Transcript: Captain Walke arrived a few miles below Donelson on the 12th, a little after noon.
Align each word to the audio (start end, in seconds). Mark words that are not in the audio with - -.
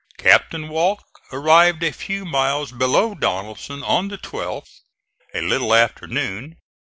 Captain 0.17 0.67
Walke 0.67 1.05
arrived 1.31 1.83
a 1.83 1.91
few 1.93 2.25
miles 2.25 2.71
below 2.71 3.13
Donelson 3.13 3.83
on 3.83 4.07
the 4.07 4.17
12th, 4.17 4.79
a 5.35 5.41
little 5.43 5.75
after 5.75 6.07
noon. 6.07 6.57